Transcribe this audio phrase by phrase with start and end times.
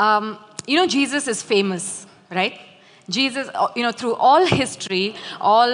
[0.00, 2.58] Um, you know, Jesus is famous, right?
[3.08, 5.72] Jesus, uh, you know, through all history, all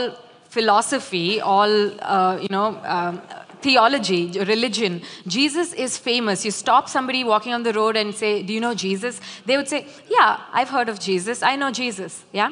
[0.49, 3.23] philosophy, all, uh, you know, um,
[3.61, 4.23] theology,
[4.55, 6.45] religion, Jesus is famous.
[6.45, 9.21] You stop somebody walking on the road and say, Do you know Jesus?
[9.45, 11.43] They would say, Yeah, I've heard of Jesus.
[11.43, 12.25] I know Jesus.
[12.33, 12.51] Yeah?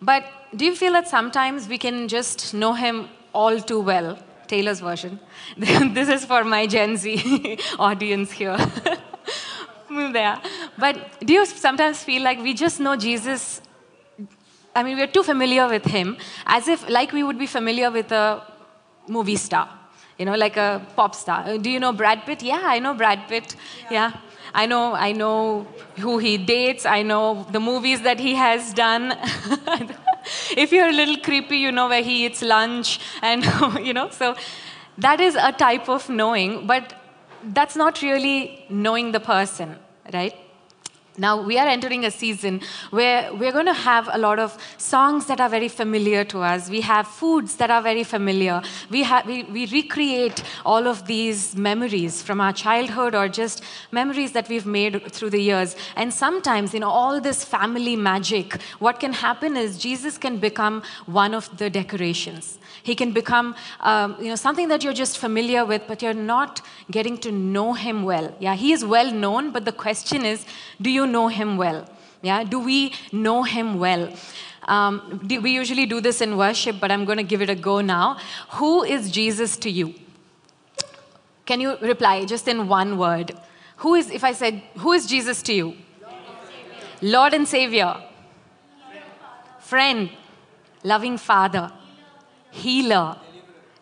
[0.00, 0.24] But
[0.54, 4.18] do you feel that sometimes we can just know him all too well?
[4.46, 5.18] Taylor's version.
[5.56, 8.56] this is for my Gen Z audience here.
[10.12, 10.40] there.
[10.78, 13.60] But do you sometimes feel like we just know Jesus?
[14.74, 16.16] I mean, we're too familiar with him,
[16.46, 18.42] as if like we would be familiar with a
[19.08, 19.68] movie star,
[20.18, 21.44] you know, like a pop star.
[21.46, 22.42] Uh, do you know Brad Pitt?
[22.42, 23.56] Yeah, I know Brad Pitt.
[23.90, 24.12] Yeah.
[24.12, 24.20] yeah.
[24.54, 26.86] I know, I know who he dates.
[26.86, 29.12] I know the movies that he has done.
[30.56, 33.44] if you're a little creepy, you know where he eats lunch, and
[33.86, 34.08] you know.
[34.10, 34.34] So
[34.98, 36.94] that is a type of knowing, but
[37.44, 39.76] that's not really knowing the person,
[40.12, 40.34] right?
[41.18, 42.60] Now, we are entering a season
[42.90, 46.68] where we're going to have a lot of songs that are very familiar to us.
[46.68, 48.60] We have foods that are very familiar.
[48.90, 54.32] We, have, we, we recreate all of these memories from our childhood or just memories
[54.32, 55.74] that we've made through the years.
[55.96, 61.32] And sometimes, in all this family magic, what can happen is Jesus can become one
[61.32, 62.58] of the decorations.
[62.82, 66.60] He can become um, you know, something that you're just familiar with, but you're not
[66.90, 68.34] getting to know him well.
[68.40, 70.46] Yeah, he is well known, but the question is
[70.80, 71.88] do you know him well?
[72.22, 74.12] Yeah, do we know him well?
[74.66, 77.80] Um, we usually do this in worship, but I'm going to give it a go
[77.80, 78.18] now.
[78.52, 79.94] Who is Jesus to you?
[81.44, 83.32] Can you reply just in one word?
[83.76, 85.76] Who is, if I said, who is Jesus to you?
[87.00, 87.96] Lord and Savior.
[89.60, 90.10] Friend.
[90.82, 91.72] Loving Father
[92.56, 93.16] healer,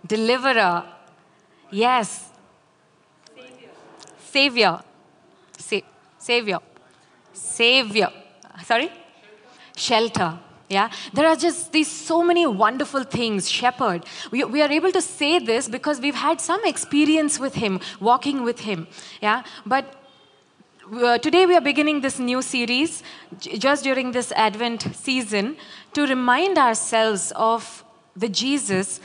[0.06, 0.84] deliverer.
[1.70, 2.30] Yes.
[4.18, 4.80] Savior.
[5.58, 6.58] Sa- savior.
[7.32, 8.10] Savior.
[8.64, 8.90] Sorry?
[9.76, 10.38] Shelter.
[10.68, 13.50] Yeah, there are just these so many wonderful things.
[13.50, 14.06] Shepherd.
[14.30, 18.42] We, we are able to say this because we've had some experience with Him, walking
[18.42, 18.86] with Him.
[19.20, 19.84] Yeah, but
[20.92, 23.02] uh, today we are beginning this new series
[23.38, 25.56] just during this Advent season
[25.92, 27.83] to remind ourselves of
[28.16, 29.00] the Jesus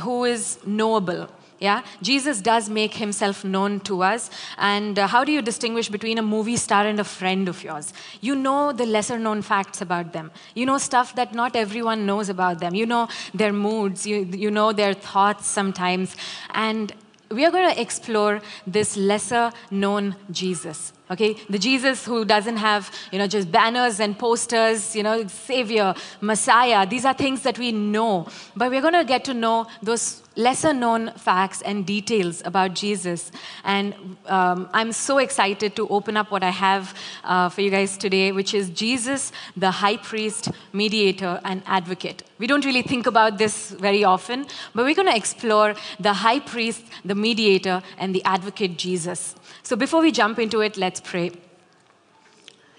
[0.00, 1.28] who is knowable.
[1.60, 4.28] Yeah, Jesus does make himself known to us.
[4.58, 7.92] And uh, how do you distinguish between a movie star and a friend of yours?
[8.20, 10.30] You know the lesser known facts about them.
[10.54, 12.74] You know stuff that not everyone knows about them.
[12.74, 16.16] You know their moods, you, you know their thoughts sometimes.
[16.50, 16.92] And
[17.30, 20.92] we are going to explore this lesser known Jesus.
[21.10, 25.94] Okay, the Jesus who doesn't have, you know, just banners and posters, you know, Savior,
[26.22, 26.86] Messiah.
[26.86, 28.26] These are things that we know.
[28.56, 33.30] But we're going to get to know those lesser known facts and details about Jesus.
[33.64, 37.96] And um, I'm so excited to open up what I have uh, for you guys
[37.96, 42.22] today, which is Jesus, the high priest, mediator, and advocate.
[42.38, 46.40] We don't really think about this very often, but we're going to explore the high
[46.40, 49.36] priest, the mediator, and the advocate, Jesus.
[49.62, 51.32] So before we jump into it, let's pray.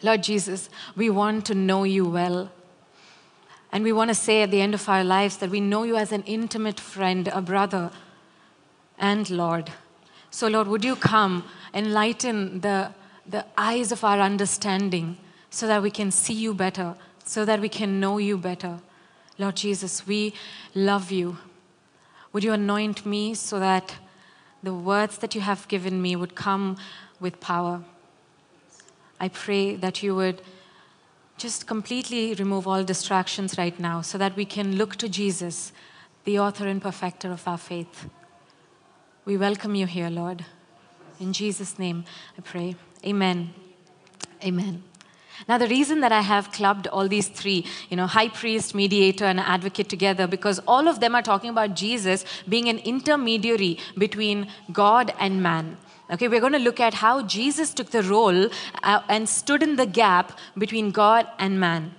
[0.02, 2.52] Lord Jesus, we want to know you well.
[3.72, 5.96] And we want to say at the end of our lives that we know you
[5.98, 7.92] as an intimate friend, a brother,
[8.98, 9.72] and Lord.
[10.30, 11.44] So, Lord, would you come,
[11.74, 12.92] enlighten the,
[13.28, 15.18] the eyes of our understanding
[15.50, 18.80] so that we can see you better, so that we can know you better.
[19.38, 20.34] Lord Jesus, we
[20.74, 21.38] love you.
[22.34, 23.96] Would you anoint me so that
[24.62, 26.78] the words that you have given me would come
[27.20, 27.84] with power?
[29.20, 30.42] I pray that you would
[31.38, 35.72] just completely remove all distractions right now so that we can look to Jesus,
[36.24, 38.10] the author and perfecter of our faith.
[39.26, 40.46] We welcome you here, Lord.
[41.20, 42.06] In Jesus' name,
[42.38, 42.76] I pray.
[43.06, 43.54] Amen.
[44.44, 44.84] Amen.
[45.48, 49.26] Now, the reason that I have clubbed all these three, you know, high priest, mediator,
[49.26, 54.48] and advocate together, because all of them are talking about Jesus being an intermediary between
[54.72, 55.78] God and man.
[56.12, 58.50] Okay, we're going to look at how Jesus took the role
[58.84, 61.96] uh, and stood in the gap between God and man.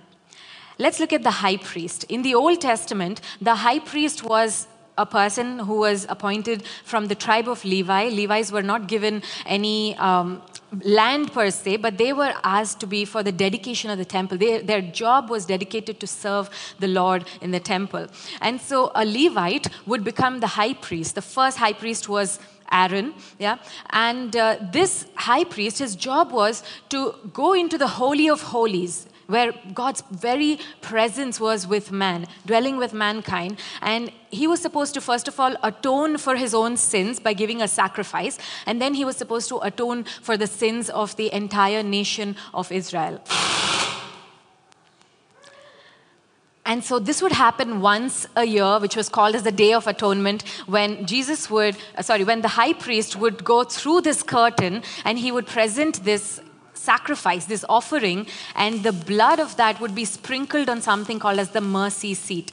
[0.77, 2.05] Let's look at the high priest.
[2.07, 4.67] In the Old Testament, the high priest was
[4.97, 8.09] a person who was appointed from the tribe of Levi.
[8.09, 10.41] Levites were not given any um,
[10.83, 14.37] land per se, but they were asked to be for the dedication of the temple.
[14.37, 16.49] They, their job was dedicated to serve
[16.79, 18.07] the Lord in the temple.
[18.41, 21.15] And so a Levite would become the high priest.
[21.15, 22.39] The first high priest was
[22.71, 23.57] Aaron, yeah.
[23.89, 29.07] And uh, this high priest, his job was to go into the Holy of Holies
[29.27, 33.59] where God's very presence was with man, dwelling with mankind.
[33.81, 37.61] And he was supposed to, first of all, atone for his own sins by giving
[37.61, 38.37] a sacrifice.
[38.65, 42.71] And then he was supposed to atone for the sins of the entire nation of
[42.71, 43.21] Israel.
[46.67, 49.87] And so this would happen once a year, which was called as the Day of
[49.87, 54.83] Atonement, when Jesus would, uh, sorry, when the high priest would go through this curtain
[55.05, 56.41] and he would present this
[56.73, 61.51] sacrifice, this offering, and the blood of that would be sprinkled on something called as
[61.51, 62.51] the mercy seat.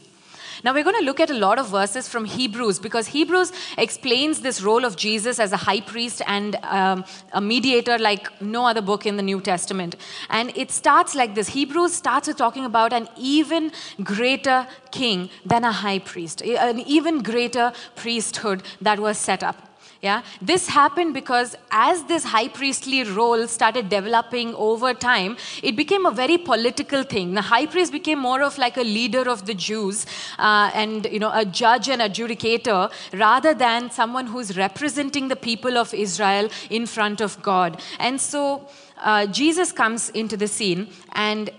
[0.63, 4.41] Now, we're going to look at a lot of verses from Hebrews because Hebrews explains
[4.41, 8.83] this role of Jesus as a high priest and um, a mediator like no other
[8.83, 9.97] book in the New Testament.
[10.31, 13.73] And it starts like this Hebrews starts with talking about an even
[14.03, 19.74] greater king than a high priest, an even greater priesthood that was set up.
[20.01, 20.23] Yeah?
[20.41, 26.11] This happened because as this high priestly role started developing over time, it became a
[26.11, 27.35] very political thing.
[27.35, 30.07] The high priest became more of like a leader of the Jews
[30.39, 35.79] uh, and you know a judge and adjudicator rather than someone who's representing the people
[35.79, 37.81] of Israel in front of God.
[37.99, 38.69] And so
[38.99, 41.51] uh, Jesus comes into the scene and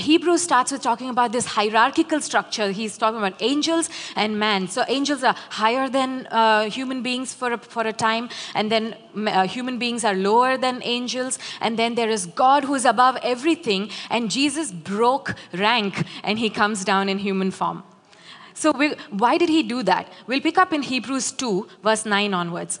[0.00, 2.70] Hebrews starts with talking about this hierarchical structure.
[2.70, 4.68] He's talking about angels and man.
[4.68, 8.96] So angels are higher than uh, human beings for a, for a time, and then
[9.16, 13.18] uh, human beings are lower than angels, and then there is God who is above
[13.22, 17.82] everything, and Jesus broke rank and he comes down in human form.
[18.54, 20.12] So we, why did he do that?
[20.26, 22.80] We'll pick up in Hebrews 2, verse 9 onwards.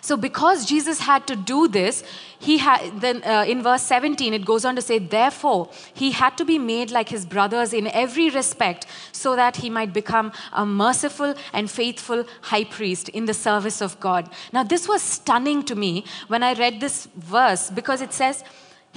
[0.00, 2.04] So, because Jesus had to do this,
[2.38, 6.36] he had, then uh, in verse 17, it goes on to say, Therefore, he had
[6.38, 10.64] to be made like his brothers in every respect, so that he might become a
[10.64, 14.30] merciful and faithful high priest in the service of God.
[14.52, 18.44] Now, this was stunning to me when I read this verse because it says,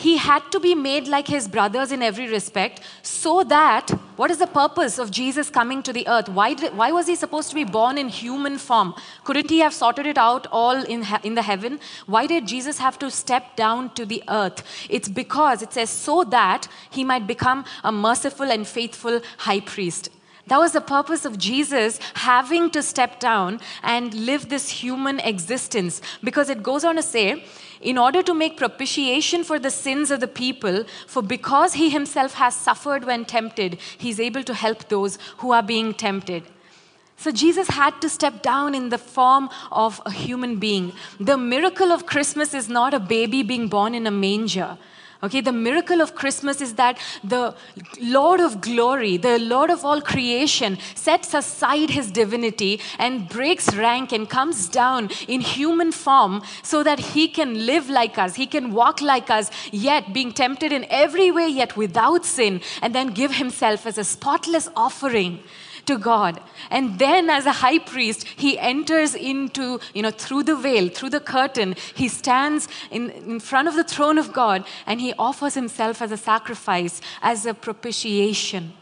[0.02, 4.40] he had to be made like his brothers in every respect so that what is
[4.40, 6.30] the purpose of jesus coming to the earth?
[6.30, 8.96] Why, did, why was he supposed to be born in human form?
[9.24, 11.80] Couldn't he have sorted it out all in, in the heaven?
[12.08, 14.64] Why did jesus have to step down to the earth?
[14.90, 20.10] It's because it says so that he might become a merciful and faithful high priest
[20.48, 26.02] that was the purpose of Jesus having to step down and live this human existence
[26.24, 27.46] because it goes on to say,
[27.82, 32.36] in order to make propitiation for the sins of the people, for because he himself
[32.36, 36.44] has suffered when tempted, he's able to help those who are being tempted.
[37.18, 40.92] So Jesus had to step down in the form of a human being.
[41.20, 44.78] The miracle of Christmas is not a baby being born in a manger.
[45.24, 47.54] Okay, the miracle of Christmas is that the
[48.02, 54.12] Lord of glory, the Lord of all creation, sets aside his divinity and breaks rank
[54.12, 58.74] and comes down in human form so that he can live like us, he can
[58.74, 63.36] walk like us, yet being tempted in every way, yet without sin, and then give
[63.36, 65.44] himself as a spotless offering
[65.86, 66.40] to God.
[66.70, 71.10] And then, as a high priest, he enters into, you know, through the veil, through
[71.10, 75.54] the curtain, he stands in, in front of the throne of God and he offers
[75.54, 78.74] himself as a sacrifice, as a propitiation.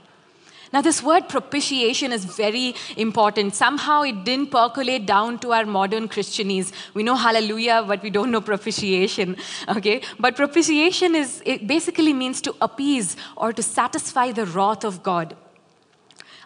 [0.72, 3.56] Now, this word propitiation is very important.
[3.56, 6.71] Somehow it didn't percolate down to our modern Christianese.
[6.94, 9.35] We know hallelujah, but we don't know propitiation.
[9.68, 10.02] Okay?
[10.19, 15.35] But propitiation is, it basically means to appease or to satisfy the wrath of God.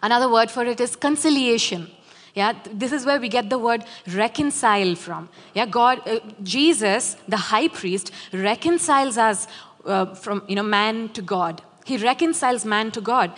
[0.06, 1.90] Another word for it is conciliation.
[2.34, 5.28] Yeah, this is where we get the word reconcile from.
[5.54, 9.46] Yeah, God, uh, Jesus, the high priest, reconciles us
[9.86, 11.62] uh, from you know man to God.
[11.86, 13.32] He reconciles man to God.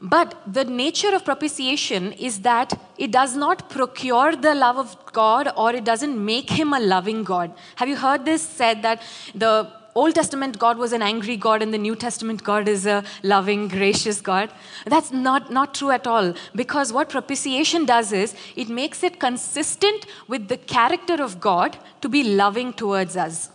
[0.00, 5.52] But the nature of propitiation is that it does not procure the love of God
[5.56, 7.52] or it doesn't make him a loving God.
[7.76, 9.02] Have you heard this said that
[9.34, 13.02] the Old Testament God was an angry God and the New Testament God is a
[13.24, 14.48] loving, gracious God.
[14.86, 16.34] That's not, not true at all.
[16.54, 22.08] Because what propitiation does is it makes it consistent with the character of God to
[22.08, 23.50] be loving towards us.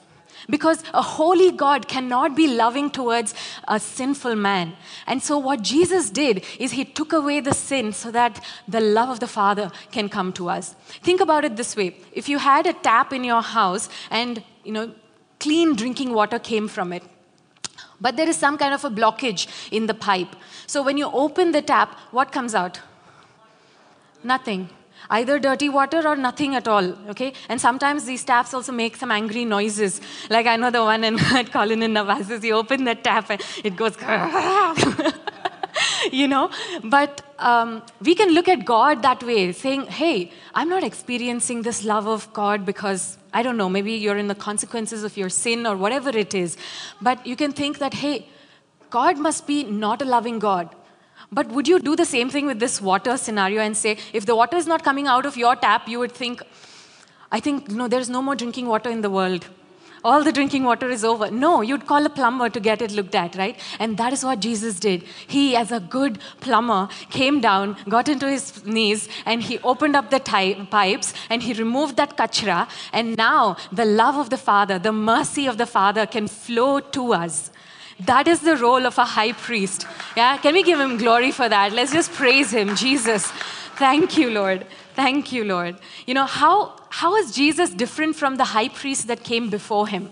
[0.49, 3.33] Because a holy God cannot be loving towards
[3.69, 4.73] a sinful man.
[5.07, 9.07] And so, what Jesus did is he took away the sin so that the love
[9.07, 10.75] of the Father can come to us.
[11.07, 14.73] Think about it this way if you had a tap in your house and you
[14.73, 14.91] know
[15.39, 17.03] clean drinking water came from it.
[18.01, 20.35] But there is some kind of a blockage in the pipe.
[20.67, 22.81] So when you open the tap, what comes out?
[24.23, 24.69] Nothing.
[25.09, 27.33] Either dirty water or nothing at all, okay?
[27.49, 30.01] And sometimes these taps also make some angry noises.
[30.29, 31.17] Like I know the one in
[31.51, 33.95] Colin and Navas's, you open the tap and it goes,
[36.11, 36.49] you know?
[36.83, 41.83] But um, we can look at God that way, saying, hey, I'm not experiencing this
[41.83, 45.65] love of God because, I don't know, maybe you're in the consequences of your sin
[45.65, 46.57] or whatever it is.
[47.01, 48.27] But you can think that, hey,
[48.89, 50.75] God must be not a loving God.
[51.31, 54.35] But would you do the same thing with this water scenario and say, if the
[54.35, 56.43] water is not coming out of your tap, you would think,
[57.31, 59.47] I think, no, there's no more drinking water in the world
[60.03, 61.31] all the drinking water is over.
[61.31, 63.59] No, you'd call a plumber to get it looked at, right?
[63.79, 65.03] And that is what Jesus did.
[65.27, 70.09] He, as a good plumber, came down, got into his knees, and he opened up
[70.09, 72.67] the pipes and he removed that kachra.
[72.91, 77.13] And now the love of the Father, the mercy of the Father can flow to
[77.13, 77.51] us.
[77.99, 79.85] That is the role of a high priest.
[80.17, 81.73] Yeah, can we give him glory for that?
[81.73, 83.31] Let's just praise him, Jesus.
[83.77, 84.65] Thank you, Lord.
[84.95, 85.77] Thank you, Lord.
[86.05, 90.09] You know, how, how is Jesus different from the high priest that came before him?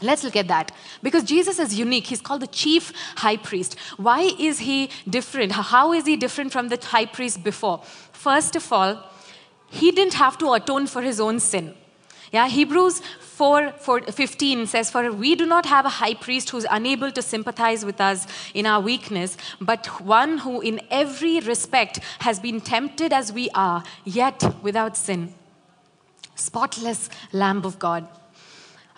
[0.00, 0.72] Let's look at that.
[1.02, 2.06] Because Jesus is unique.
[2.06, 3.78] He's called the chief high priest.
[3.96, 5.52] Why is he different?
[5.52, 7.78] How is he different from the high priest before?
[8.12, 9.08] First of all,
[9.68, 11.74] he didn't have to atone for his own sin.
[12.32, 16.64] Yeah, Hebrews 4, 4 15 says, For we do not have a high priest who's
[16.70, 22.40] unable to sympathize with us in our weakness, but one who in every respect has
[22.40, 25.34] been tempted as we are, yet without sin.
[26.34, 28.08] Spotless Lamb of God.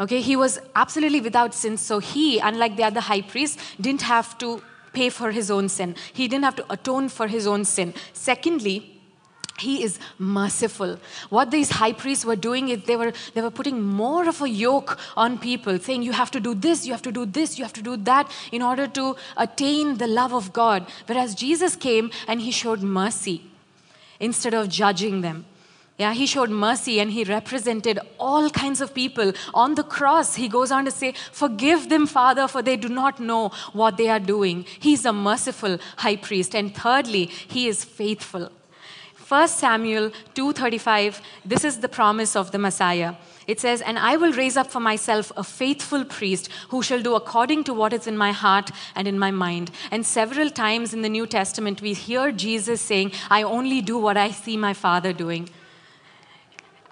[0.01, 4.39] Okay, he was absolutely without sin, so he, unlike the other high priests, didn't have
[4.39, 4.63] to
[4.93, 5.97] pay for his own sin.
[6.13, 7.95] He didn't have to atone for his own sin.
[8.13, 8.94] Secondly,
[9.59, 10.99] he is merciful
[11.31, 14.49] what these high priests were doing is they were they were putting more of a
[14.49, 17.65] yoke on people saying you have to do this you have to do this you
[17.65, 22.11] have to do that in order to attain the love of god whereas jesus came
[22.27, 23.43] and he showed mercy
[24.19, 25.45] instead of judging them
[25.97, 29.33] yeah, he showed mercy and he represented all kinds of people.
[29.55, 33.21] On the cross, he goes on to say, Forgive them, Father, for they do not
[33.21, 34.65] know what they are doing.
[34.81, 36.57] He's a merciful high priest.
[36.57, 38.51] And thirdly, he is faithful.
[39.35, 43.15] 1 Samuel 2:35 this is the promise of the Messiah.
[43.49, 47.17] It says, "And I will raise up for myself a faithful priest who shall do
[47.17, 51.03] according to what is in my heart and in my mind." And several times in
[51.03, 55.13] the New Testament we hear Jesus saying, "I only do what I see my Father
[55.25, 55.51] doing."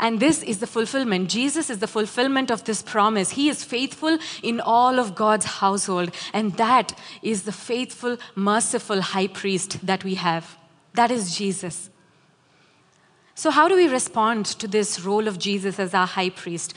[0.01, 1.31] And this is the fulfillment.
[1.31, 3.31] Jesus is the fulfillment of this promise.
[3.39, 6.11] He is faithful in all of God's household.
[6.33, 10.57] And that is the faithful, merciful high priest that we have.
[10.95, 11.92] That is Jesus.
[13.35, 16.75] So, how do we respond to this role of Jesus as our high priest?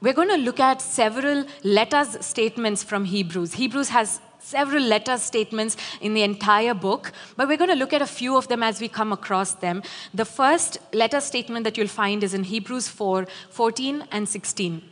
[0.00, 3.54] We're going to look at several letters statements from Hebrews.
[3.54, 8.02] Hebrews has several letter statements in the entire book, but we're going to look at
[8.02, 9.82] a few of them as we come across them.
[10.12, 14.82] The first letter statement that you'll find is in Hebrews 4 14 and 16.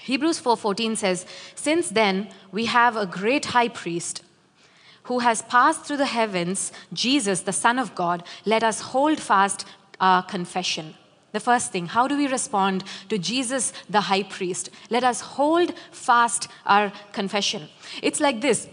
[0.00, 4.22] Hebrews 4:14 says, "Since then we have a great high priest
[5.04, 9.64] who has passed through the heavens, Jesus, the Son of God, let us hold fast
[10.00, 10.94] our confession.
[11.32, 14.70] The first thing, how do we respond to Jesus, the high priest?
[14.88, 17.68] Let us hold fast our confession.
[18.02, 18.68] It's like this.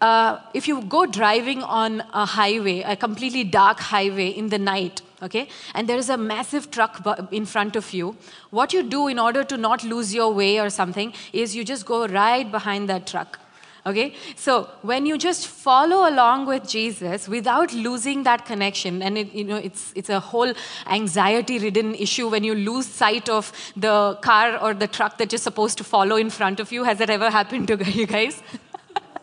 [0.00, 5.02] Uh, if you go driving on a highway, a completely dark highway in the night,
[5.22, 8.16] okay, and there is a massive truck in front of you,
[8.48, 11.84] what you do in order to not lose your way or something is you just
[11.84, 13.38] go right behind that truck
[13.86, 14.14] Okay?
[14.36, 19.44] So when you just follow along with Jesus without losing that connection, and it, you
[19.44, 20.52] know, it's, it's a whole
[20.86, 25.38] anxiety ridden issue when you lose sight of the car or the truck that you're
[25.38, 26.84] supposed to follow in front of you.
[26.84, 28.42] Has that ever happened to you guys?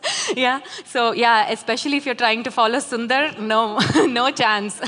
[0.36, 4.80] yeah so yeah especially if you're trying to follow sundar no no chance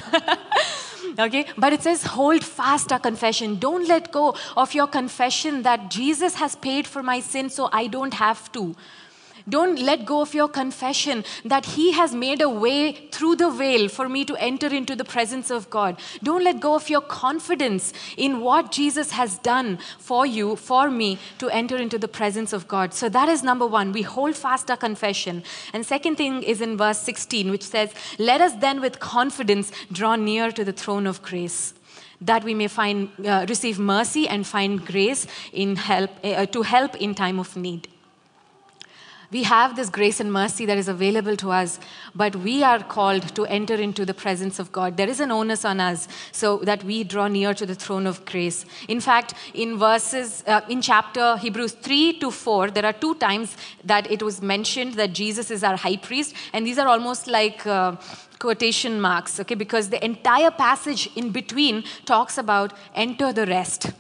[1.19, 5.91] okay but it says hold fast our confession don't let go of your confession that
[5.91, 8.75] jesus has paid for my sin so i don't have to
[9.49, 13.89] don't let go of your confession that He has made a way through the veil
[13.89, 15.99] for me to enter into the presence of God.
[16.23, 21.19] Don't let go of your confidence in what Jesus has done for you, for me,
[21.39, 22.95] to enter into the presence of God.
[22.95, 23.93] So that is number one.
[23.93, 25.43] We hold fast our confession.
[25.73, 30.17] And second thing is in verse 16, which says, Let us then with confidence draw
[30.17, 31.75] near to the throne of grace
[32.23, 36.95] that we may find uh, receive mercy and find grace in help uh, to help
[36.97, 37.89] in time of need
[39.31, 41.79] We have this grace and mercy that is available to us,
[42.17, 44.97] but we are called to enter into the presence of God.
[44.97, 48.25] There is an onus on us so that we draw near to the throne of
[48.25, 48.65] grace.
[48.89, 53.57] In fact, in verses, uh, in chapter Hebrews 3 to 4, there are two times
[53.85, 57.65] that it was mentioned that Jesus is our high priest, and these are almost like
[57.69, 57.95] uh,
[58.41, 63.93] quotation marks, okay, because the entire passage in between talks about enter the rest.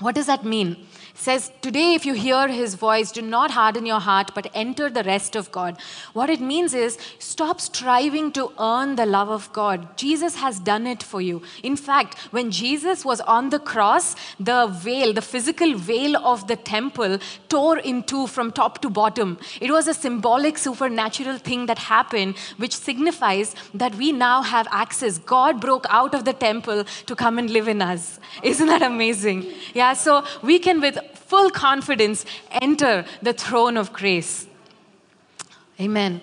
[0.00, 0.88] What does that mean?
[1.20, 5.02] Says, Today, if you hear his voice, do not harden your heart, but enter the
[5.02, 5.76] rest of God.
[6.14, 9.96] What it means is stop striving to earn the love of God.
[9.98, 11.42] Jesus has done it for you.
[11.62, 16.56] In fact, when Jesus was on the cross, the veil, the physical veil of the
[16.56, 17.18] temple,
[17.50, 19.38] tore in two from top to bottom.
[19.60, 25.18] It was a symbolic, supernatural thing that happened, which signifies that we now have access.
[25.18, 28.18] God broke out of the temple to come and live in us.
[28.42, 29.46] Isn't that amazing?
[29.74, 34.46] Yeah, so we can, with full confidence enter the throne of grace.
[35.80, 36.20] Amen.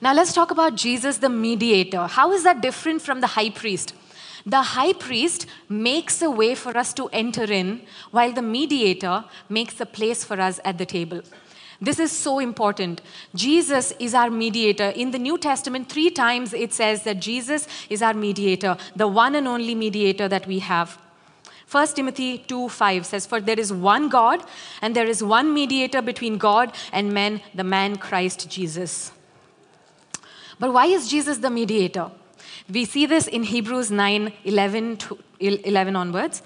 [0.00, 2.06] Now let's talk about Jesus, the mediator.
[2.06, 3.94] How is that different from the high priest?
[4.44, 9.80] The high priest makes a way for us to enter in, while the mediator makes
[9.80, 11.22] a place for us at the table.
[11.80, 13.00] This is so important.
[13.34, 14.90] Jesus is our mediator.
[14.90, 19.34] In the New Testament, three times it says that Jesus is our mediator, the one
[19.34, 20.98] and only mediator that we have.
[21.72, 24.44] 1 Timothy 2 5 says, For there is one God,
[24.82, 29.10] and there is one mediator between God and men, the man Christ Jesus.
[30.58, 32.10] But why is Jesus the mediator?
[32.70, 34.98] We see this in Hebrews 9 11,
[35.40, 36.42] 11 onwards.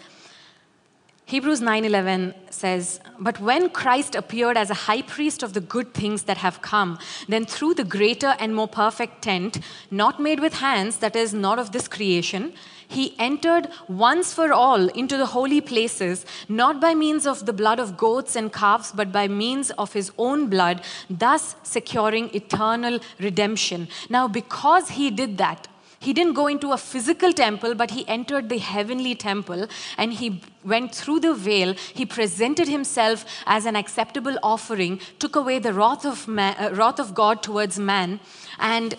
[1.28, 6.23] Hebrews 9:11 says, "But when Christ appeared as a high priest of the good things
[6.23, 9.59] that have come, then through the greater and more perfect tent,
[9.90, 12.52] not made with hands, that is not of this creation,
[12.87, 17.80] he entered once for all into the holy places, not by means of the blood
[17.80, 20.80] of goats and calves, but by means of his own blood,
[21.11, 23.88] thus securing eternal redemption.
[24.09, 25.66] Now, because he did that,
[26.06, 29.66] he didn't go into a physical temple, but he entered the heavenly temple
[29.98, 31.75] and he went through the veil.
[31.94, 37.00] He presented himself as an acceptable offering, took away the wrath of, man, uh, wrath
[37.00, 38.20] of God towards man,
[38.60, 38.94] and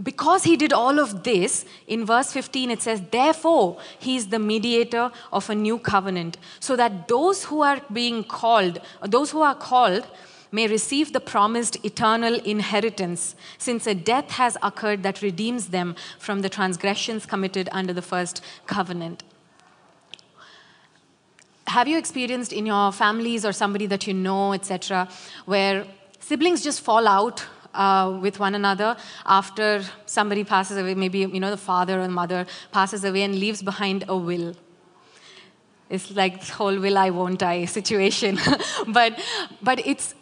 [0.00, 4.38] because he did all of this, in verse 15 it says, Therefore, he is the
[4.38, 9.54] mediator of a new covenant, so that those who are being called, those who are
[9.54, 10.06] called,
[10.56, 16.40] may receive the promised eternal inheritance, since a death has occurred that redeems them from
[16.40, 19.22] the transgressions committed under the first covenant.
[21.66, 25.08] Have you experienced in your families or somebody that you know, etc.,
[25.44, 25.86] where
[26.20, 31.50] siblings just fall out uh, with one another after somebody passes away, maybe you know
[31.50, 34.54] the father or the mother passes away and leaves behind a will.
[35.88, 38.38] It's like the whole will I won't I situation,
[38.88, 39.12] but
[39.62, 40.15] but it's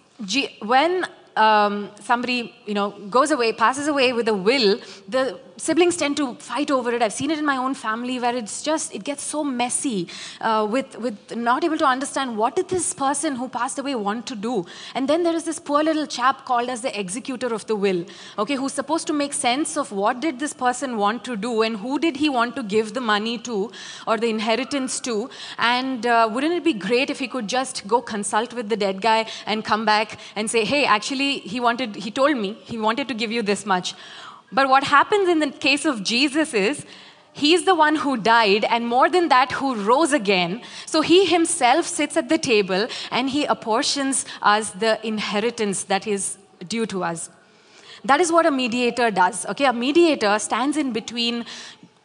[0.62, 6.16] when um, somebody you know goes away, passes away with a will, the siblings tend
[6.16, 7.02] to fight over it.
[7.02, 10.08] I've seen it in my own family where it's just, it gets so messy
[10.40, 14.26] uh, with, with not able to understand what did this person who passed away want
[14.26, 14.66] to do.
[14.94, 18.04] And then there is this poor little chap called as the executor of the will,
[18.38, 21.76] okay, who's supposed to make sense of what did this person want to do and
[21.76, 23.70] who did he want to give the money to
[24.06, 25.30] or the inheritance to.
[25.58, 29.00] And uh, wouldn't it be great if he could just go consult with the dead
[29.00, 33.08] guy and come back and say, hey, actually, he wanted, he told me he wanted
[33.08, 33.94] to give you this much.
[34.52, 36.86] But what happens in the case of Jesus is,
[37.34, 40.62] He's the one who died, and more than that, who rose again.
[40.86, 46.38] So he himself sits at the table and he apportions us the inheritance that is
[46.68, 47.30] due to us.
[48.04, 49.46] That is what a mediator does.
[49.46, 51.44] Okay, a mediator stands in between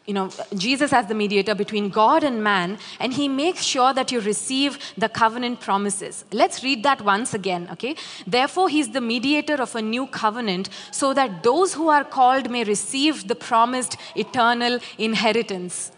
[0.10, 4.12] you know, Jesus as the mediator between God and man, and he makes sure that
[4.12, 6.26] you receive the covenant promises.
[6.32, 7.96] Let's read that once again, okay?
[8.26, 12.64] Therefore, he's the mediator of a new covenant so that those who are called may
[12.64, 15.92] receive the promised eternal inheritance.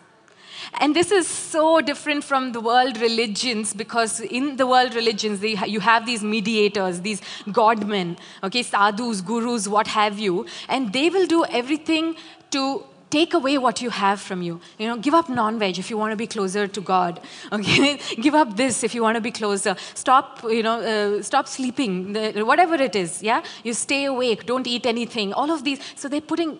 [0.81, 5.55] And this is so different from the world religions because in the world religions, they,
[5.67, 11.27] you have these mediators, these godmen, okay, sadhus, gurus, what have you, and they will
[11.27, 12.15] do everything
[12.51, 14.59] to take away what you have from you.
[14.79, 17.19] You know, give up non-veg if you want to be closer to God.
[17.53, 19.75] Okay, give up this if you want to be closer.
[19.93, 22.13] Stop, you know, uh, stop sleeping.
[22.45, 23.43] Whatever it is, yeah.
[23.63, 24.45] You stay awake.
[24.45, 25.33] Don't eat anything.
[25.33, 25.79] All of these.
[25.95, 26.57] So they're putting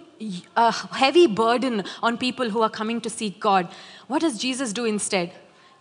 [0.58, 3.70] a heavy burden on people who are coming to seek God.
[4.08, 5.32] What does Jesus do instead?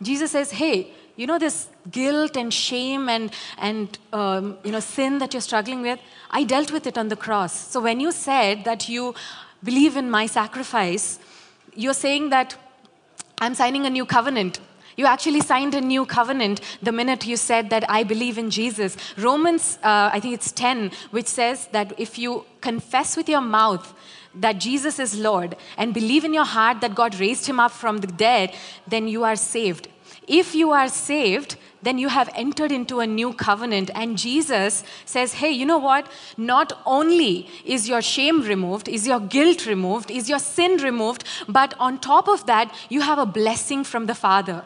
[0.01, 5.19] Jesus says, "Hey." You know this guilt and shame and and um, you know sin
[5.19, 5.99] that you're struggling with.
[6.31, 7.53] I dealt with it on the cross.
[7.73, 9.15] So when you said that you
[9.63, 11.19] believe in my sacrifice,
[11.75, 12.57] you're saying that
[13.39, 14.61] I'm signing a new covenant.
[14.97, 18.97] You actually signed a new covenant the minute you said that I believe in Jesus.
[19.17, 23.95] Romans, uh, I think it's 10, which says that if you confess with your mouth
[24.35, 27.99] that Jesus is Lord and believe in your heart that God raised him up from
[27.99, 28.55] the dead,
[28.87, 29.89] then you are saved.
[30.29, 33.91] If you are saved, then you have entered into a new covenant.
[33.95, 36.11] And Jesus says, hey, you know what?
[36.37, 41.75] Not only is your shame removed, is your guilt removed, is your sin removed, but
[41.79, 44.65] on top of that, you have a blessing from the Father.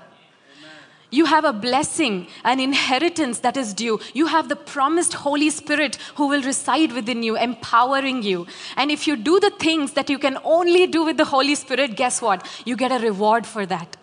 [1.10, 4.00] You have a blessing, an inheritance that is due.
[4.14, 8.48] You have the promised Holy Spirit who will reside within you, empowering you.
[8.76, 11.94] And if you do the things that you can only do with the Holy Spirit,
[11.94, 12.44] guess what?
[12.64, 13.96] You get a reward for that.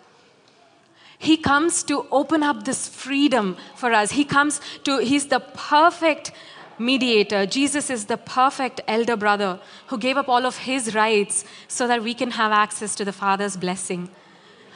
[1.22, 4.10] He comes to open up this freedom for us.
[4.10, 6.32] He comes to, He's the perfect
[6.80, 7.46] mediator.
[7.46, 12.02] Jesus is the perfect elder brother who gave up all of His rights so that
[12.02, 14.10] we can have access to the Father's blessing.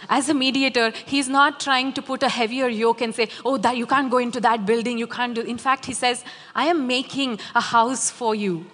[0.08, 3.76] As a mediator, he's not trying to put a heavier yoke and say, oh, that
[3.76, 5.40] you can't go into that building, you can't do.
[5.40, 6.22] In fact, he says,
[6.54, 8.66] I am making a house for you.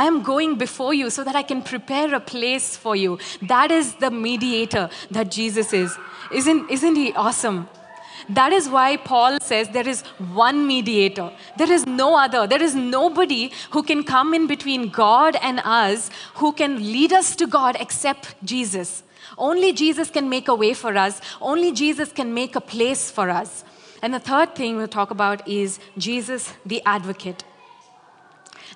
[0.00, 3.18] I am going before you so that I can prepare a place for you.
[3.40, 5.96] That is the mediator that Jesus is.
[6.30, 7.66] Isn't, isn't he awesome?
[8.28, 10.02] That is why Paul says there is
[10.42, 11.30] one mediator.
[11.56, 12.46] There is no other.
[12.46, 17.34] There is nobody who can come in between God and us who can lead us
[17.36, 19.02] to God except Jesus.
[19.38, 21.22] Only Jesus can make a way for us.
[21.40, 23.64] Only Jesus can make a place for us.
[24.02, 27.44] And the third thing we'll talk about is Jesus the advocate.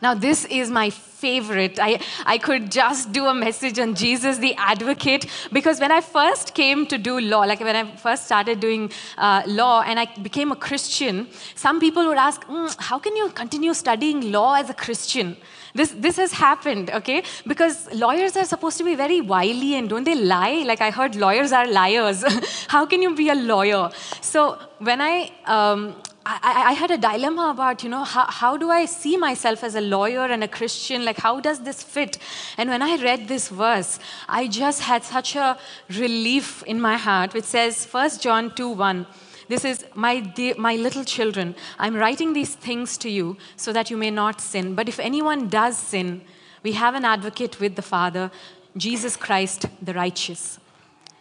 [0.02, 1.78] Now, this is my favorite.
[1.78, 6.54] I, I could just do a message on Jesus the advocate because when I first
[6.54, 10.50] came to do law, like when I first started doing uh, law and I became
[10.52, 14.74] a Christian, some people would ask, mm, How can you continue studying law as a
[14.74, 15.36] Christian?
[15.74, 17.22] This, this has happened, okay?
[17.46, 20.64] Because lawyers are supposed to be very wily and don't they lie?
[20.66, 22.24] Like I heard lawyers are liars.
[22.68, 23.90] How can you be a lawyer?
[24.20, 25.94] So when I, um,
[26.32, 29.74] I, I, had a dilemma about, you know, how, how do I see myself as
[29.74, 31.04] a lawyer and a Christian?
[31.04, 32.18] Like, how does this fit?
[32.56, 37.34] And when I read this verse, I just had such a relief in my heart,
[37.34, 39.06] which says, 1 John 2 1.
[39.48, 43.96] This is, my, my little children, I'm writing these things to you so that you
[43.96, 44.76] may not sin.
[44.76, 46.22] But if anyone does sin,
[46.62, 48.30] we have an advocate with the Father,
[48.76, 50.60] Jesus Christ the righteous.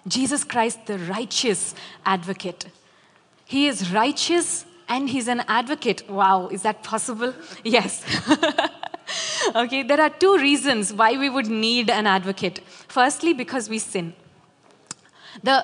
[0.08, 1.74] Jesus Christ the righteous
[2.06, 2.68] advocate.
[3.46, 6.10] He is righteous and he's an advocate.
[6.10, 7.34] Wow, is that possible?
[7.64, 8.04] Yes.
[9.56, 12.60] okay, there are two reasons why we would need an advocate.
[12.88, 14.14] Firstly, because we sin.
[15.44, 15.64] The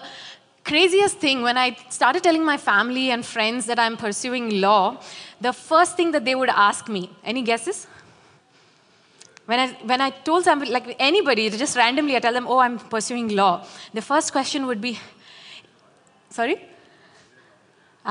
[0.64, 5.02] craziest thing when I started telling my family and friends that I'm pursuing law,
[5.42, 7.88] the first thing that they would ask me, any guesses?
[9.46, 12.80] When I, when I told somebody, like anybody, just randomly, I tell them, oh, I'm
[12.80, 15.00] pursuing law, the first question would be,
[16.30, 16.58] sorry?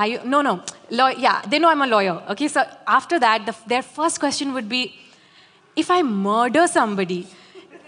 [0.03, 2.21] You, no, no, law, yeah, they know I'm a lawyer.
[2.31, 4.93] Okay, so after that, the, their first question would be,
[5.75, 7.27] if I murder somebody,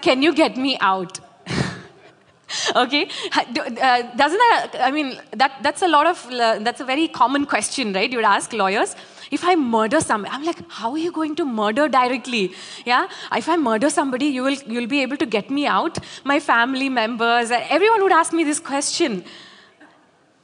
[0.02, 1.20] can you get me out?
[2.76, 3.10] okay?
[3.36, 7.46] Uh, doesn't that i mean that, that's a lot of uh, that's a very common
[7.46, 8.10] question right?
[8.10, 8.96] You would ask lawyers
[9.32, 12.54] if i murder somebody i'm like how are you going to murder directly?
[12.86, 13.08] Yeah?
[13.34, 15.98] If i murder somebody you will you'll be able to get me out.
[16.24, 19.24] My family members everyone would ask me this question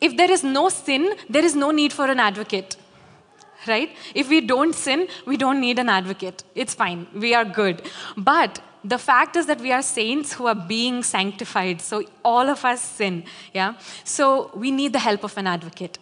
[0.07, 2.75] if there is no sin there is no need for an advocate
[3.71, 7.81] right if we don't sin we don't need an advocate it's fine we are good
[8.31, 11.81] but the fact is that we are saints who are being sanctified.
[11.81, 13.23] So all of us sin.
[13.53, 13.75] Yeah?
[14.03, 15.97] So we need the help of an advocate.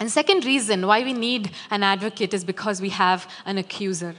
[0.00, 4.16] And second reason why we need an advocate is because we have an accuser.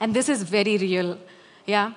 [0.00, 1.18] And this is very real.
[1.66, 1.92] Yeah?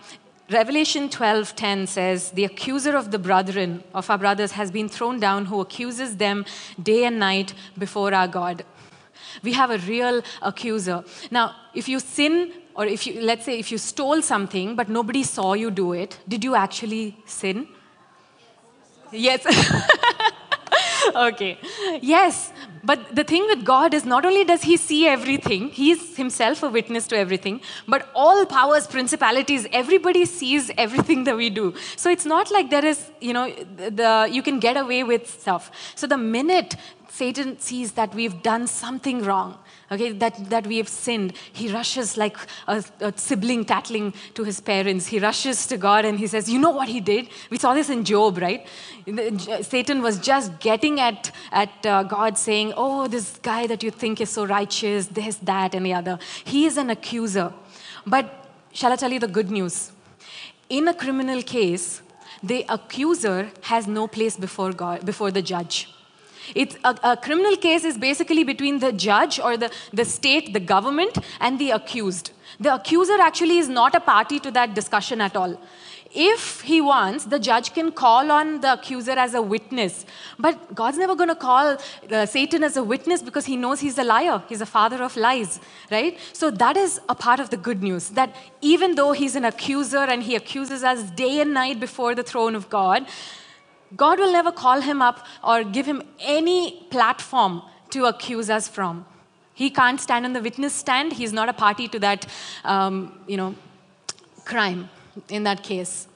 [0.52, 5.46] Revelation 12:10 says, "The accuser of the brethren of our brothers has been thrown down
[5.46, 6.44] who accuses them
[6.82, 8.66] day and night before our God."
[9.44, 11.04] We have a real accuser.
[11.30, 15.24] Now, if you sin or if you, let's say, if you stole something but nobody
[15.24, 17.68] saw you do it, did you actually sin?
[19.12, 19.46] Yes.
[21.16, 21.58] okay.
[22.02, 22.52] Yes.
[22.84, 26.64] But the thing with God is not only does He see everything, He is Himself
[26.64, 31.74] a witness to everything, but all powers, principalities, everybody sees everything that we do.
[31.98, 35.72] So it's not like there is, you know, the, you can get away with stuff.
[35.96, 36.76] So the minute
[37.20, 39.58] Satan sees that we've done something wrong,
[39.92, 44.62] okay, that, that we have sinned, he rushes like a, a, sibling tattling to his
[44.62, 45.08] parents.
[45.08, 47.28] He rushes to God and he says, You know what he did?
[47.50, 48.66] We saw this in Job, right?
[49.74, 54.22] Satan was just getting at, at uh, God saying, Oh, this guy that you think
[54.22, 56.20] is so righteous, this, that, and the other.
[56.46, 57.52] He is an accuser.
[58.08, 58.26] But
[58.72, 59.92] shall I tell you the good news?
[60.70, 62.02] In a criminal case,
[62.42, 65.90] the accuser has no place before God, before the judge.
[66.56, 70.60] It's a, a, criminal case is basically between the judge or the, the state, the
[70.60, 72.32] government, and the accused.
[72.60, 75.60] The accuser actually is not a party to that discussion at all.
[76.12, 80.08] If he wants, the judge can call on the accuser as a witness.
[80.40, 81.78] But God's never going to call
[82.12, 84.42] uh, Satan as a witness because he knows he's a liar.
[84.50, 85.60] He's a father of lies,
[85.92, 86.18] right?
[86.34, 90.00] So that is a part of the good news that even though he's an accuser
[90.00, 93.06] and he accuses us day and night before the throne of God,
[93.96, 99.06] God will never call him up or give him any platform to accuse us from.
[99.54, 101.14] He can't stand on the witness stand.
[101.14, 102.26] He's not a party to that,
[102.64, 103.56] um, you know,
[104.46, 104.90] crime
[105.28, 106.08] in that case.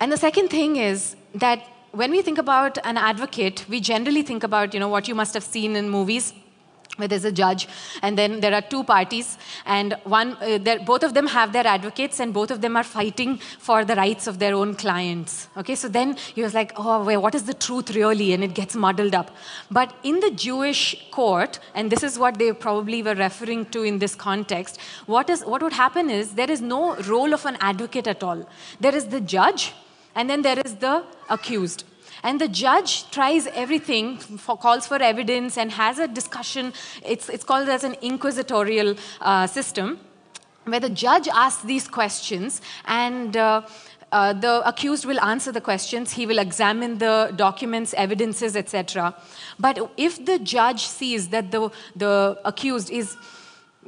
[0.00, 4.42] And the second thing is that when we think about an advocate, we generally think
[4.42, 6.32] about, you know, what you must have seen in movies
[6.98, 7.66] where there's a judge
[8.02, 12.20] and then there are two parties and one uh, both of them have their advocates
[12.20, 15.48] and both of them are fighting for the rights of their own clients.
[15.56, 18.32] Okay so then you're like oh wait, what is the truth really?
[18.32, 19.30] And it gets muddled up.
[19.70, 23.98] But in the jewish court and this is what they probably were referring to in
[23.98, 28.06] this context what is what would happen is there is no role of an advocate
[28.06, 28.48] at all.
[28.80, 29.72] There is the judge
[30.14, 31.84] and then there is the accused
[32.22, 36.72] and the judge tries everything, for, calls for evidence, and has a discussion.
[37.04, 40.00] It's, it's called as an inquisitorial uh, system,
[40.64, 43.62] where the judge asks these questions and uh,
[44.10, 49.14] uh, the accused will answer the questions he will examine the documents evidences etc
[49.58, 53.16] but if the judge sees that the, the accused is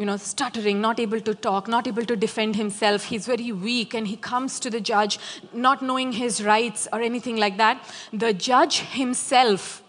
[0.01, 3.05] you know, stuttering, not able to talk, not able to defend himself.
[3.05, 5.19] He's very weak and he comes to the judge
[5.53, 7.85] not knowing his rights or anything like that.
[8.11, 9.83] The judge himself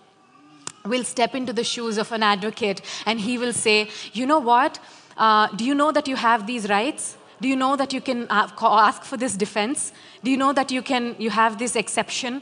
[0.84, 4.80] will step into the shoes of an advocate and he will say, You know what?
[5.16, 7.16] Uh, do you know that you have these rights?
[7.40, 9.94] Do you know that you can uh, ask for this defense?
[10.26, 12.42] Do you know that you can you have this exception?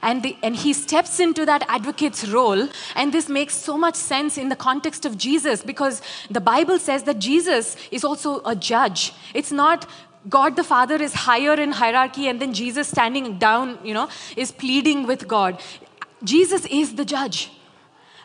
[0.00, 2.68] And, the, and he steps into that advocate's role.
[2.96, 7.02] And this makes so much sense in the context of Jesus because the Bible says
[7.04, 9.12] that Jesus is also a judge.
[9.34, 9.86] It's not
[10.28, 14.52] God the Father is higher in hierarchy, and then Jesus standing down, you know, is
[14.52, 15.60] pleading with God.
[16.22, 17.50] Jesus is the judge.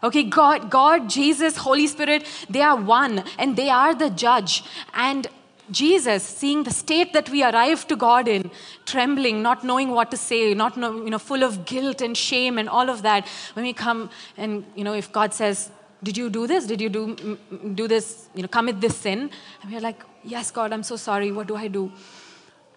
[0.04, 4.64] Okay, God, God, Jesus, Holy Spirit, they are one and they are the judge.
[4.94, 5.26] And
[5.72, 8.52] Jesus, seeing the state that we arrive to God in,
[8.86, 12.58] trembling, not knowing what to say, not know, you know, full of guilt and shame
[12.58, 15.70] and all of that, when we come and, you know, if God says,
[16.04, 16.68] did you do this?
[16.68, 17.38] Did you do,
[17.74, 19.30] do this, you know, commit this sin?
[19.62, 21.32] And we're like, yes, God, I'm so sorry.
[21.32, 21.92] What do I do?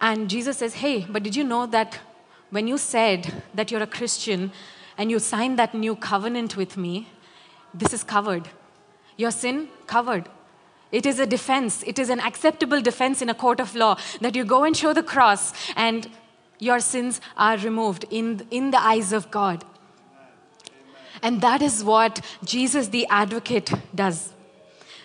[0.01, 1.99] And Jesus says, hey, but did you know that
[2.51, 4.51] when you said that you're a Christian
[4.97, 7.09] and you signed that new covenant with me,
[7.75, 8.49] this is covered.
[9.17, 10.29] Your sin, covered.
[10.93, 11.83] It is a defense.
[11.87, 14.93] It is an acceptable defense in a court of law that you go and show
[14.93, 16.09] the cross and
[16.59, 19.65] your sins are removed in, in the eyes of God.
[21.23, 24.33] And that is what Jesus the advocate does.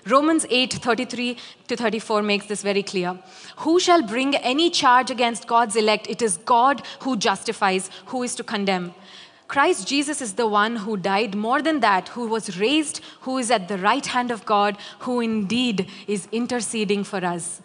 [0.08, 3.17] Romans 8 33 to 34 makes this very clear.
[3.58, 6.08] Who shall bring any charge against God's elect?
[6.08, 7.89] It is God who justifies.
[8.08, 8.93] Who is to condemn?
[9.47, 13.51] Christ Jesus is the one who died, more than that, who was raised, who is
[13.51, 17.62] at the right hand of God, who indeed is interceding for us.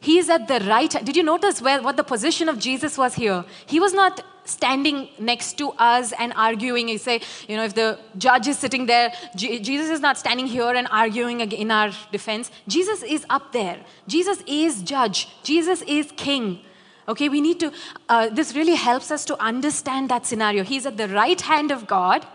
[0.00, 0.90] He is at the right.
[0.90, 3.44] Did you notice where, what the position of Jesus was here?
[3.64, 6.88] He was not standing next to us and arguing.
[6.90, 10.46] You say, you know, if the judge is sitting there, G- Jesus is not standing
[10.46, 12.50] here and arguing in our defense.
[12.68, 13.78] Jesus is up there.
[14.06, 15.28] Jesus is judge.
[15.42, 16.60] Jesus is king.
[17.06, 17.72] Okay, we need to,
[18.08, 20.64] uh, this really helps us to understand that scenario.
[20.64, 22.26] He's at the right hand of God,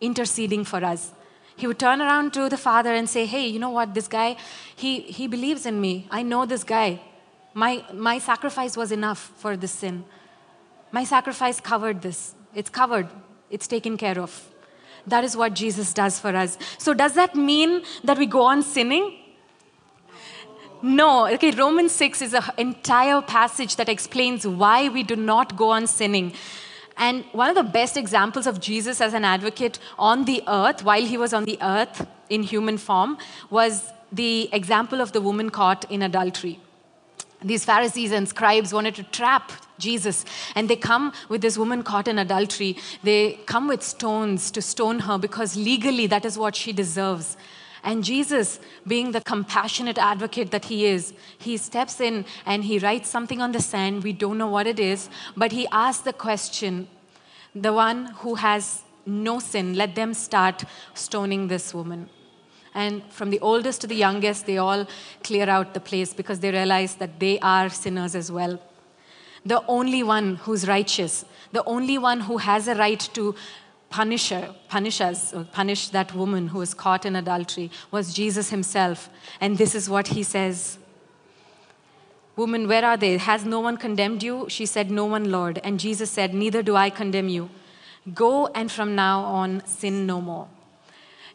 [0.00, 1.12] interceding for us.
[1.56, 3.94] He would turn around to the father and say, Hey, you know what?
[3.94, 4.36] This guy,
[4.76, 6.08] he, he believes in me.
[6.10, 7.00] I know this guy.
[7.54, 10.04] My, my sacrifice was enough for this sin.
[10.90, 12.34] My sacrifice covered this.
[12.54, 13.08] It's covered,
[13.50, 14.48] it's taken care of.
[15.06, 16.58] That is what Jesus does for us.
[16.78, 19.18] So, does that mean that we go on sinning?
[20.84, 25.70] No, okay, Romans 6 is an entire passage that explains why we do not go
[25.70, 26.32] on sinning.
[26.96, 31.06] And one of the best examples of Jesus as an advocate on the earth, while
[31.06, 33.16] he was on the earth in human form,
[33.48, 36.58] was the example of the woman caught in adultery.
[37.40, 40.24] These Pharisees and scribes wanted to trap Jesus,
[40.56, 42.76] and they come with this woman caught in adultery.
[43.04, 47.36] They come with stones to stone her because legally that is what she deserves.
[47.84, 53.08] And Jesus, being the compassionate advocate that he is, he steps in and he writes
[53.08, 54.04] something on the sand.
[54.04, 56.88] We don't know what it is, but he asks the question
[57.54, 60.64] the one who has no sin, let them start
[60.94, 62.08] stoning this woman.
[62.74, 64.86] And from the oldest to the youngest, they all
[65.22, 68.60] clear out the place because they realize that they are sinners as well.
[69.44, 73.34] The only one who's righteous, the only one who has a right to
[73.92, 78.50] punish her, punish us, or punish that woman who was caught in adultery was Jesus
[78.50, 79.10] himself.
[79.40, 80.78] And this is what he says
[82.34, 83.18] Woman, where are they?
[83.18, 84.46] Has no one condemned you?
[84.48, 85.60] She said, No one, Lord.
[85.62, 87.50] And Jesus said, Neither do I condemn you.
[88.14, 90.48] Go and from now on sin no more.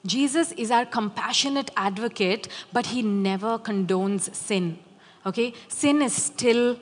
[0.06, 4.80] Jesus is our compassionate advocate, but he never condones sin.
[5.26, 5.54] Okay?
[5.67, 6.80] Sin is still,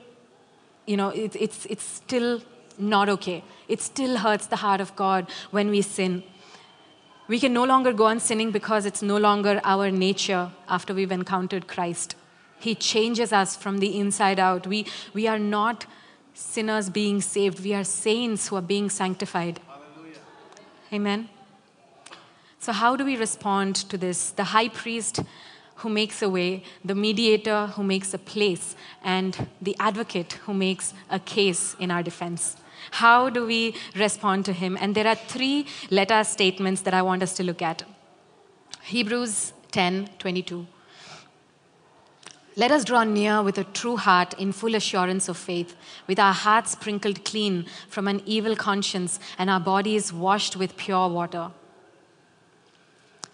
[0.85, 2.41] you know, it, it's, it's still
[2.77, 3.43] not okay.
[3.67, 6.23] It still hurts the heart of God when we sin.
[7.27, 11.11] We can no longer go on sinning because it's no longer our nature after we've
[11.11, 12.15] encountered Christ.
[12.59, 14.67] He changes us from the inside out.
[14.67, 15.85] We, we are not
[16.33, 19.59] sinners being saved, we are saints who are being sanctified.
[19.67, 20.19] Hallelujah.
[20.93, 21.29] Amen.
[22.59, 24.31] So, how do we respond to this?
[24.31, 25.21] The high priest
[25.75, 30.93] who makes a way, the mediator who makes a place, and the advocate who makes
[31.09, 32.57] a case in our defense.
[32.91, 34.77] How do we respond to him?
[34.79, 37.83] And there are three letter statements that I want us to look at.
[38.83, 40.67] Hebrews 10 22.
[42.57, 45.75] Let us draw near with a true heart in full assurance of faith,
[46.07, 51.09] with our hearts sprinkled clean from an evil conscience and our bodies washed with pure
[51.09, 51.51] water.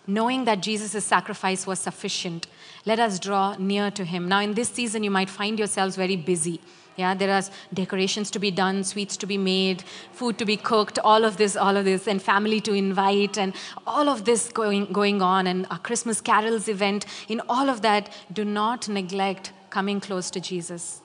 [0.08, 2.48] Knowing that Jesus' sacrifice was sufficient,
[2.86, 4.28] let us draw near to him.
[4.28, 6.60] Now, in this season, you might find yourselves very busy.
[6.98, 7.42] Yeah, there are
[7.74, 11.56] decorations to be done, sweets to be made, food to be cooked, all of this,
[11.56, 13.54] all of this, and family to invite, and
[13.88, 17.06] all of this going, going on, and a Christmas carols event.
[17.30, 21.02] In all of that, do not neglect coming close to Jesus.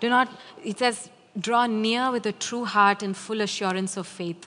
[0.00, 0.28] Do not,
[0.62, 4.46] it says, draw near with a true heart and full assurance of faith.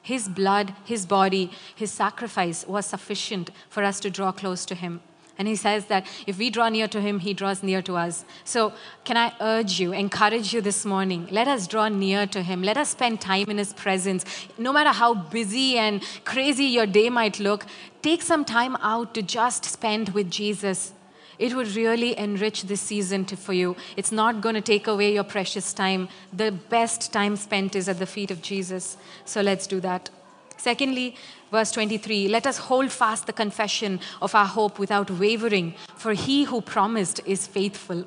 [0.00, 5.00] His blood, his body, his sacrifice was sufficient for us to draw close to him.
[5.36, 8.24] And he says that if we draw near to him, he draws near to us.
[8.44, 8.72] So,
[9.04, 11.26] can I urge you, encourage you this morning?
[11.30, 12.62] Let us draw near to him.
[12.62, 14.24] Let us spend time in his presence.
[14.58, 17.66] No matter how busy and crazy your day might look,
[18.00, 20.92] take some time out to just spend with Jesus.
[21.36, 23.74] It would really enrich this season to, for you.
[23.96, 26.08] It's not going to take away your precious time.
[26.32, 28.96] The best time spent is at the feet of Jesus.
[29.24, 30.10] So, let's do that.
[30.56, 31.16] Secondly,
[31.54, 36.44] verse 23 let us hold fast the confession of our hope without wavering, for he
[36.44, 38.04] who promised is faithful.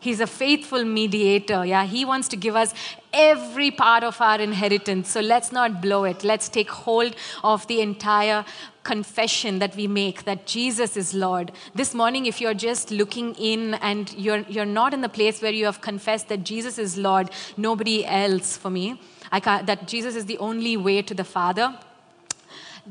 [0.00, 1.64] He's a faithful mediator.
[1.66, 2.72] Yeah, he wants to give us
[3.12, 5.10] every part of our inheritance.
[5.10, 6.24] So let's not blow it.
[6.24, 8.46] Let's take hold of the entire
[8.82, 11.52] confession that we make that Jesus is Lord.
[11.74, 15.52] This morning, if you're just looking in and you're, you're not in the place where
[15.52, 18.98] you have confessed that Jesus is Lord, nobody else for me,
[19.30, 21.78] I that Jesus is the only way to the Father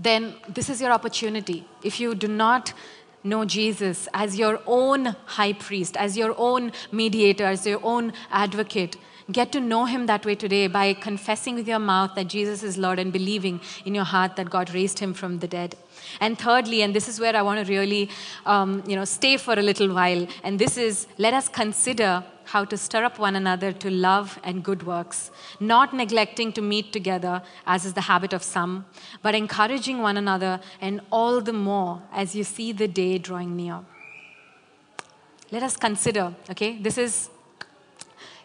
[0.02, 1.68] then this is your opportunity.
[1.84, 2.74] If you do not
[3.22, 8.96] know Jesus as your own high priest, as your own mediator, as your own advocate,
[9.32, 12.78] get to know him that way today by confessing with your mouth that Jesus is
[12.78, 15.76] Lord and believing in your heart that God raised him from the dead.
[16.20, 18.10] And thirdly, and this is where I want to really,
[18.46, 22.66] um, you know, stay for a little while, and this is let us consider how
[22.66, 27.44] to stir up one another to love and good works, not neglecting to meet together,
[27.68, 28.86] as is the habit of some,
[29.22, 33.82] but encouraging one another, and all the more as you see the day drawing near.
[35.52, 36.80] Let us consider, okay?
[36.80, 37.30] This is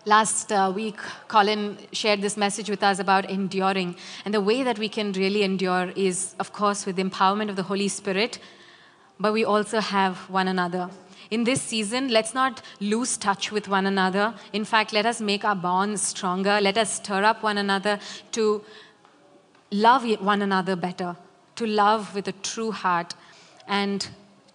[0.05, 3.97] last uh, week, Colin shared this message with us about enduring.
[4.25, 7.57] And the way that we can really endure is, of course, with the empowerment of
[7.57, 8.39] the Holy Spirit,
[9.19, 10.91] but we also have one another
[11.31, 14.35] in this season, let's not lose touch with one another.
[14.53, 16.61] In fact, let us make our bonds stronger.
[16.61, 17.99] Let us stir up one another
[18.33, 18.63] to
[19.71, 21.17] love one another better,
[21.57, 23.15] to love with a true heart,
[23.67, 24.09] and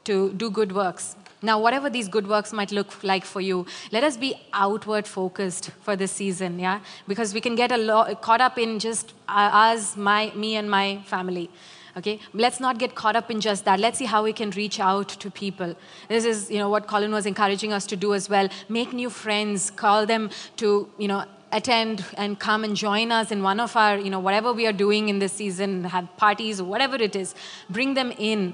[0.05, 1.15] to do good works.
[1.41, 5.71] Now, whatever these good works might look like for you, let us be outward focused
[5.81, 6.81] for this season, yeah?
[7.07, 10.69] Because we can get a lot caught up in just uh, us, my, me, and
[10.69, 11.49] my family.
[11.97, 13.79] Okay, let's not get caught up in just that.
[13.79, 15.75] Let's see how we can reach out to people.
[16.07, 18.47] This is, you know, what Colin was encouraging us to do as well.
[18.67, 23.41] Make new friends, call them to, you know, attend and come and join us in
[23.41, 26.95] one of our, you know, whatever we are doing in this season, have parties whatever
[26.95, 27.33] it is.
[27.69, 28.53] Bring them in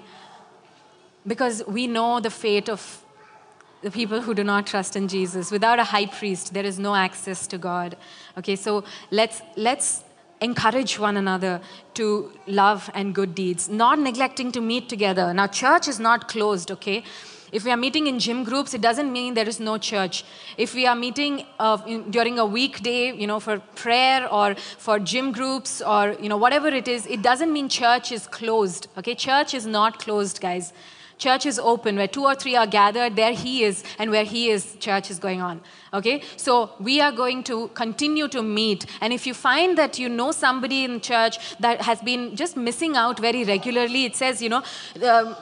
[1.28, 3.02] because we know the fate of
[3.82, 5.52] the people who do not trust in Jesus.
[5.52, 7.96] Without a high priest, there is no access to God.
[8.38, 10.04] Okay, so let's let's
[10.42, 11.62] encourage one another
[11.94, 15.34] to love and good deeds, not neglecting to meet together.
[15.34, 17.04] Now, church is not closed, okay?
[17.52, 20.26] If we are meeting in gym groups, it doesn't mean there is no church.
[20.58, 25.00] If we are meeting uh, in, during a weekday, you know, for prayer or for
[25.00, 29.16] gym groups or, you know, whatever it is, it doesn't mean church is closed, okay?
[29.16, 30.74] Church is not closed, guys.
[31.18, 31.96] Church is open.
[31.96, 35.20] Where two or three are gathered, there He is, and where He is, church is
[35.20, 35.62] going on.
[35.94, 36.22] Okay?
[36.38, 38.86] So we are going to continue to meet.
[39.02, 42.96] And if you find that you know somebody in church that has been just missing
[42.96, 44.64] out very regularly, it says, you know,
[45.04, 45.36] um,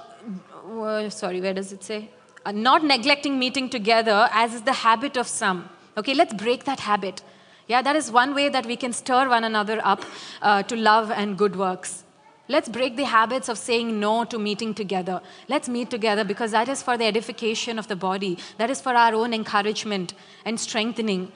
[1.09, 2.09] sorry, where does it say?
[2.45, 5.69] Uh, not neglecting meeting together, as is the habit of some.
[5.97, 7.23] Okay, let's break that habit.
[7.67, 10.03] Yeah, that is one way that we can stir one another up
[10.41, 12.02] uh, to love and good works.
[12.49, 15.21] Let's break the habits of saying no to meeting together.
[15.47, 18.37] Let's meet together because that is for the edification of the body.
[18.57, 20.13] That is for our own encouragement
[20.43, 21.31] and strengthening.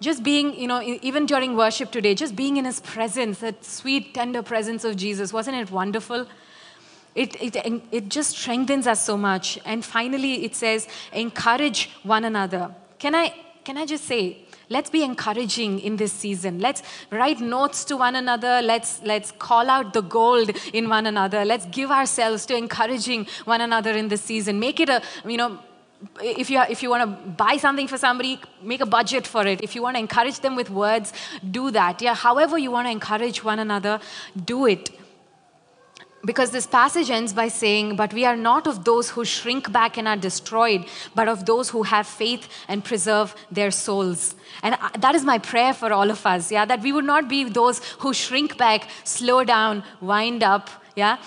[0.00, 4.14] Just being, you know, even during worship today, just being in His presence, that sweet,
[4.14, 6.28] tender presence of Jesus, wasn't it wonderful?
[7.14, 9.58] It, it, it just strengthens us so much.
[9.64, 12.74] And finally, it says, encourage one another.
[12.98, 13.34] Can I,
[13.64, 16.58] can I just say, let's be encouraging in this season.
[16.58, 18.60] Let's write notes to one another.
[18.62, 21.44] Let's let's call out the gold in one another.
[21.44, 24.58] Let's give ourselves to encouraging one another in this season.
[24.58, 25.58] Make it a you know
[26.20, 29.60] if you, if you want to buy something for somebody, make a budget for it.
[29.62, 31.12] If you want to encourage them with words,
[31.48, 32.02] do that.
[32.02, 34.00] Yeah, however you want to encourage one another,
[34.44, 34.90] do it
[36.24, 39.96] because this passage ends by saying, But we are not of those who shrink back
[39.96, 44.34] and are destroyed, but of those who have faith and preserve their souls.
[44.62, 47.44] And that is my prayer for all of us, yeah, that we would not be
[47.44, 51.18] those who shrink back, slow down, wind up, yeah.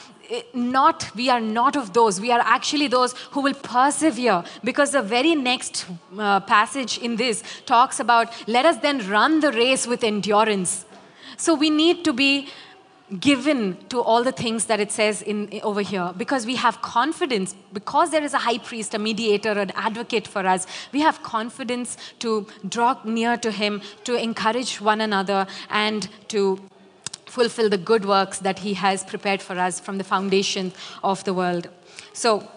[0.55, 2.19] Not, we are not of those.
[2.19, 5.85] We are actually those who will persevere because the very next
[6.17, 10.85] uh, passage in this talks about let us then run the race with endurance.
[11.37, 12.49] So we need to be
[13.19, 16.11] given to all the things that it says in, over here.
[16.17, 20.45] Because we have confidence because there is a high priest a mediator an advocate for
[20.47, 26.59] us we have confidence to draw near to him to encourage one another and to
[27.25, 30.71] fulfill the good works that he has prepared for us from the foundation
[31.03, 31.67] of the world.
[32.13, 32.47] So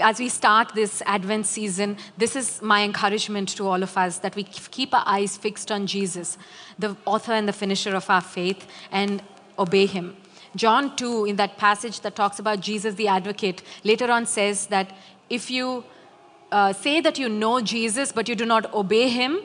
[0.00, 4.34] as we start this Advent season, this is my encouragement to all of us that
[4.36, 6.38] we keep our eyes fixed on Jesus,
[6.78, 9.22] the author and the finisher of our faith, and
[9.58, 10.16] obey him.
[10.54, 14.94] John 2, in that passage that talks about Jesus the advocate, later on says that
[15.30, 15.84] if you
[16.50, 19.40] uh, say that you know Jesus but you do not obey him,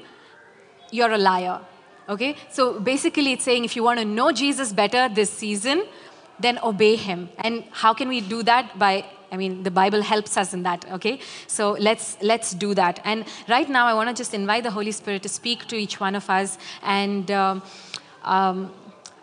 [0.91, 1.61] you're a liar.
[2.09, 2.35] Okay?
[2.51, 5.85] So basically, it's saying if you want to know Jesus better this season,
[6.39, 7.29] then obey him.
[7.39, 8.77] And how can we do that?
[8.77, 11.19] By I mean, the Bible helps us in that, okay?
[11.47, 12.99] So let's, let's do that.
[13.03, 15.99] And right now, I want to just invite the Holy Spirit to speak to each
[15.99, 17.61] one of us and um,
[18.23, 18.73] um,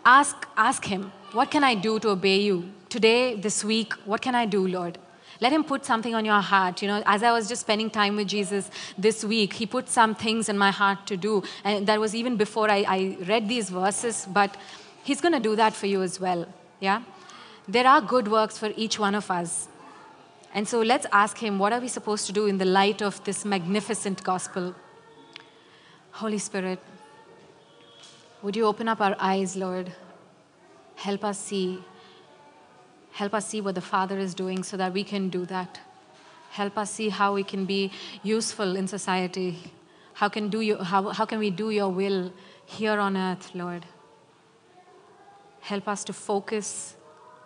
[0.05, 2.71] ask, ask Him, what can I do to obey you?
[2.89, 4.99] Today, this week, what can I do, Lord?
[5.41, 6.81] Let him put something on your heart.
[6.81, 10.15] You know, as I was just spending time with Jesus this week, he put some
[10.15, 11.43] things in my heart to do.
[11.65, 14.57] And that was even before I, I read these verses, but
[15.03, 16.47] he's going to do that for you as well.
[16.81, 17.03] Yeah?
[17.67, 19.69] There are good works for each one of us.
[20.55, 23.23] And so let's ask Him, what are we supposed to do in the light of
[23.25, 24.73] this magnificent gospel?
[26.13, 26.79] Holy Spirit,
[28.41, 29.93] would you open up our eyes, Lord?
[30.95, 31.83] Help us see.
[33.11, 35.81] Help us see what the Father is doing so that we can do that.
[36.51, 37.91] Help us see how we can be
[38.23, 39.73] useful in society.
[40.13, 42.33] How can, do you, how, how can we do your will
[42.65, 43.87] here on earth, Lord?
[45.63, 46.95] Help us to focus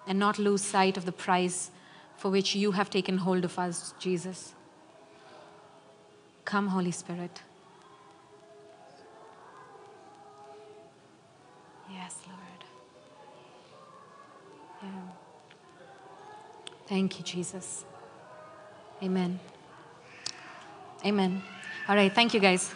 [0.06, 1.70] and not lose sight of the prize
[2.18, 4.52] for which you have taken hold of us, Jesus.
[6.44, 7.42] Come, Holy Spirit.
[11.90, 12.64] Yes, Lord.
[14.82, 14.88] Yeah.
[16.88, 17.84] Thank you, Jesus.
[19.02, 19.38] Amen.
[21.06, 21.42] Amen.
[21.88, 22.74] All right, thank you, guys.